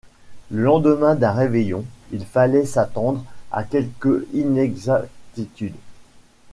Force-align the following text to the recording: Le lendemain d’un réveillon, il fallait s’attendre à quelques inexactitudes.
Le 0.49 0.63
lendemain 0.63 1.13
d’un 1.13 1.31
réveillon, 1.31 1.85
il 2.11 2.25
fallait 2.25 2.65
s’attendre 2.65 3.23
à 3.51 3.63
quelques 3.63 4.25
inexactitudes. 4.33 5.77